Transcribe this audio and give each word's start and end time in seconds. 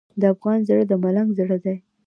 د 0.19 0.21
افغان 0.33 0.59
زړه 0.67 0.83
د 0.87 0.93
ملنګ 1.03 1.29
زړه 1.39 1.57
دی. 1.63 1.75